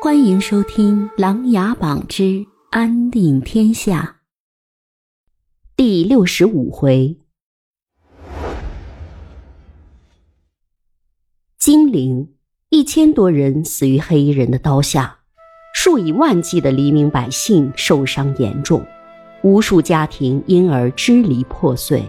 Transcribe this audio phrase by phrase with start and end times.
[0.00, 4.18] 欢迎收听《琅琊榜之安定天下》
[5.74, 7.18] 第六十五回。
[11.58, 12.34] 金陵
[12.68, 15.18] 一千多人死于黑衣人的刀下，
[15.74, 18.86] 数以万计的黎民百姓受伤严重，
[19.42, 22.08] 无数家庭因而支离破碎。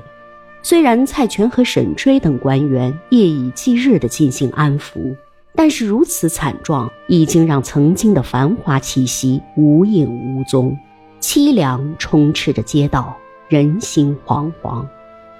[0.62, 5.16] 虽然蔡全和沈追等官员夜以继日地进行安抚，
[5.56, 10.78] 但是如此惨状已经让曾经的繁华气息无影无踪，
[11.20, 13.18] 凄凉充斥着街道，
[13.50, 14.86] 人心惶惶。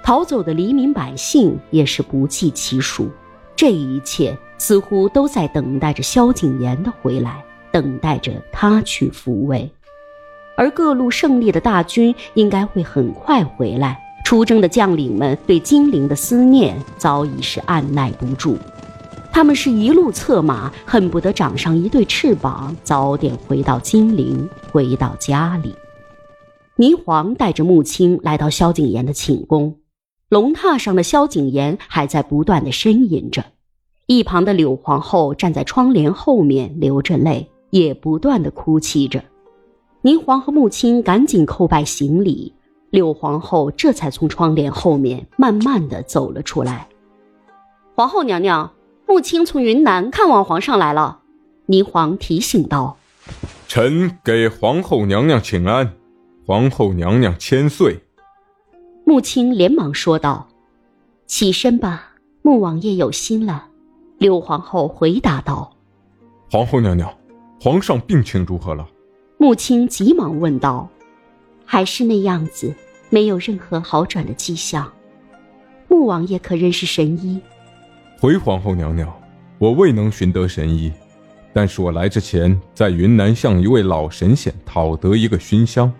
[0.02, 3.08] 逃走的黎民百姓也是不计其数。
[3.54, 9.70] 这一切似乎都在等待着萧景琰的回来，等待着他去抚慰。
[10.56, 13.98] 而各路胜利的大军应该会很快回来。
[14.24, 18.56] 出征的将领们对金陵的思念早已是按耐不住，
[19.32, 25.74] 他们是一路策马，恨不得长上一对翅膀，早点回到金陵，回到家里。
[26.76, 29.76] 霓凰带着穆青来到萧景琰的寝宫，
[30.28, 33.44] 龙榻上的萧景琰还在不断的呻吟着，
[34.06, 39.22] 一旁的柳皇后站在窗帘后面流着泪，也不断的哭泣着。
[40.02, 42.54] 霓凰和穆青赶紧叩拜行礼。
[42.90, 46.88] 柳皇后这才从窗帘后面慢慢的走了出来。
[47.94, 48.72] 皇后娘娘，
[49.10, 51.22] 穆青从云南看望皇上来了。
[51.66, 52.96] 霓凰提醒道
[53.66, 55.94] ：“臣给皇后娘娘请安，
[56.46, 58.04] 皇后娘娘千岁。”
[59.04, 60.46] 穆青连忙说道
[61.26, 63.66] ：“起身吧，穆王爷有心了。”
[64.18, 65.72] 柳皇后回答道
[66.48, 67.12] ：“皇后娘娘，
[67.60, 68.86] 皇上病情如何了？”
[69.38, 70.88] 穆青急忙问道。
[71.64, 72.72] 还是那样子，
[73.08, 74.92] 没有任何好转的迹象。
[75.88, 77.40] 穆王爷可认识神医？
[78.20, 79.10] 回皇后娘娘，
[79.56, 80.92] 我未能寻得神医，
[81.54, 85.90] 但是我来之前在云南向一位老神仙讨得一个熏香，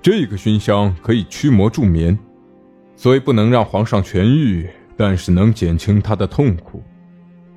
[0.00, 2.18] 这个熏香可以驱魔助眠，
[2.96, 6.82] 虽不能让皇上痊愈，但是能减轻他的痛苦。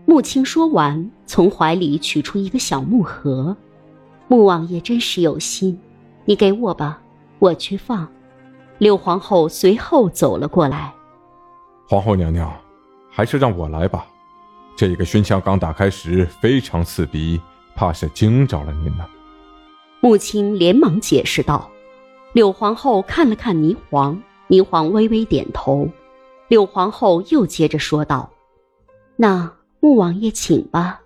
[0.05, 3.55] 穆青说完，从怀里取出一个小木盒。
[4.27, 5.79] 穆王爷真是有心，
[6.25, 7.01] 你给我吧。
[7.39, 8.05] 我去放，
[8.79, 10.93] 六皇后随后走了过来。
[11.87, 12.53] 皇后娘娘，
[13.13, 14.05] 还是让我来吧。
[14.75, 17.39] 这个熏香刚打开时非常刺鼻，
[17.75, 19.05] 怕是惊着了您呢。
[20.01, 21.69] 穆青连忙解释道。
[22.33, 24.19] 柳皇后看了看霓凰，
[24.49, 25.87] 霓凰微微点头。
[26.47, 28.31] 柳皇后又接着说道
[29.15, 31.01] ：“那穆王爷请吧。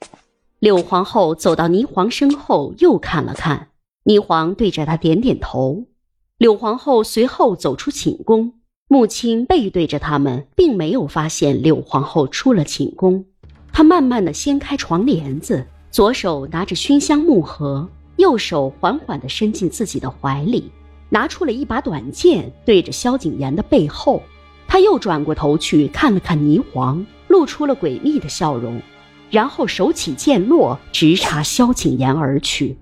[0.58, 3.68] ”柳皇后走到霓凰身后，又看了看。
[4.04, 5.84] 霓凰对着他点点头，
[6.38, 8.54] 柳皇后随后走出寝宫，
[8.92, 13.24] 穆青背对着他们，并没有发现柳皇后出了寝宫。
[13.72, 20.72] 她慢慢的掀开床帘子，左手拿着熏香木盒，右手缓缓的伸进自己的怀里，
[21.08, 24.20] 拿出了一把短剑，对着萧景琰的背后。
[24.66, 28.82] 他又转过头去看了看霓凰，露出了诡秘的笑容，
[29.30, 32.76] 然后手起剑落，直插萧景琰而去。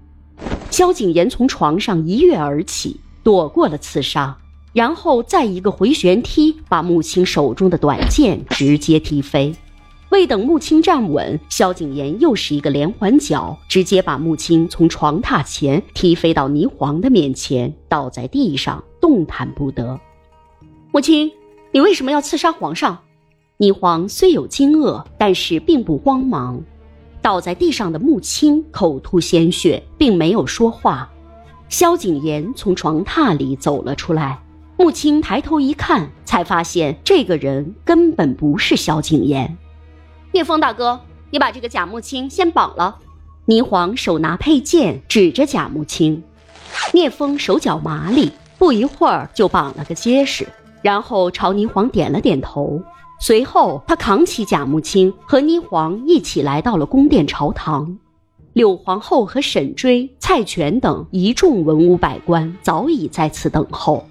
[0.71, 4.35] 萧景琰从床上一跃而起，躲过了刺杀，
[4.79, 9.53] 然后再一个回旋踢，把穆青手中的短剑直接踢飞。
[10.11, 19.99] 未等穆青站稳，萧景琰又是一个连环脚，直接把穆青从床榻前踢飞到霓凰的面前，倒在地上动弹不得。
[20.93, 21.29] 母亲，
[21.73, 22.97] 你为什么要刺杀皇上？
[23.59, 26.63] 霓凰虽有惊愕，但是并不慌忙。
[27.21, 31.11] 倒在地上的穆青口吐鲜血，并没有说话。
[31.69, 34.39] 萧景琰从床榻里走了出来，
[34.81, 39.51] 穆青抬头一看，才发现这个人根本不是萧景琰。
[40.31, 41.01] 聂风大哥，
[41.31, 42.97] 你把这个贾穆青先绑了。
[43.45, 46.23] 霓凰手拿佩剑，指着贾穆青。
[46.93, 50.47] 聂风手脚麻利，不一会儿就绑了个结实，
[50.81, 52.81] 然后朝霓凰点了点头。
[53.19, 57.99] 随后，他扛起贾木青和霓凰一起来到了宫殿朝堂。
[58.53, 64.07] 柳皇后和沈追、蔡权等一众文武百官早已在此等候。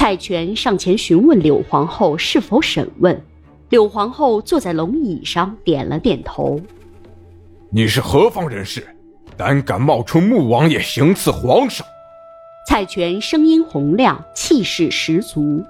[0.00, 3.22] 蔡权上前询问柳皇后是否审问，
[3.68, 6.58] 柳皇后坐在龙椅上点了点头。
[7.68, 8.82] 你是何方人士，
[9.36, 11.86] 胆敢冒充穆王爷行刺皇上？
[12.66, 15.62] 蔡权声音洪亮，气势十足。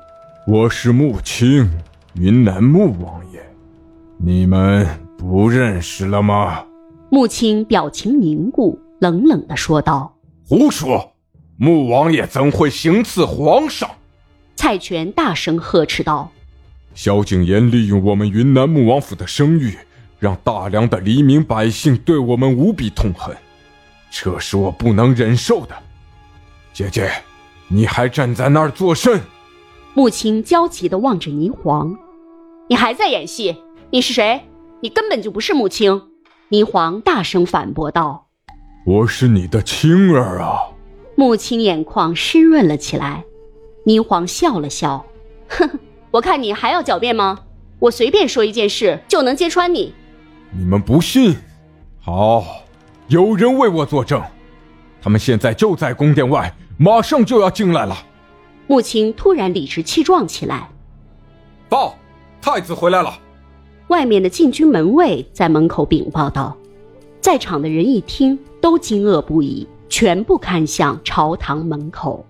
[0.46, 1.68] 我是穆青。
[2.14, 3.42] 云南穆王爷，
[4.16, 4.86] 你们
[5.18, 6.64] 不认识了吗？
[7.10, 10.14] 穆青表情凝固，冷冷的说道
[10.48, 11.14] ：“胡说！
[11.56, 13.90] 穆王爷怎会行刺皇上？”
[14.60, 16.30] 蔡权大声呵斥道
[16.94, 19.78] ：“萧景琰利用我们云南穆王府的声誉，
[20.18, 23.34] 让大梁的黎民百姓对我们无比痛恨。
[24.10, 25.74] 这是我不能忍受的。
[26.74, 27.10] 姐姐，
[27.68, 29.22] 你还站在那儿作甚？
[29.94, 31.96] 穆青焦急地望着霓凰，
[32.68, 33.56] 你还在演戏？
[33.88, 34.42] 你是谁？
[34.82, 36.02] 你根本就不是穆青！
[36.50, 38.26] 霓凰大声反驳道
[38.84, 40.58] ：“我是你的青儿啊！”
[41.16, 43.24] 穆青眼眶湿润了起来。
[43.90, 45.04] 霓凰笑了笑
[45.50, 45.69] ：“哼，
[46.12, 47.40] 我看你还要狡辩吗？
[47.81, 49.92] 我随便说一件事就能揭穿你。
[50.56, 51.37] 你们不信？
[52.00, 52.44] 好，
[53.08, 54.22] 有人为我作证。
[55.02, 57.96] 他们现在就在宫殿外，马上就要进来了。”
[58.69, 60.69] 穆青突然理直气壮起来
[61.69, 61.96] ：“报，
[62.40, 63.12] 太子回来了！”
[63.88, 66.56] 外面的禁军门卫在门口禀报道。
[67.20, 72.25] 在场的人一听，都惊愕不已，全部看向朝堂门口。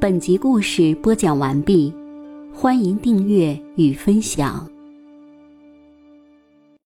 [0.00, 1.92] 本集故事播讲完毕，
[2.54, 4.69] 欢迎订阅与分享。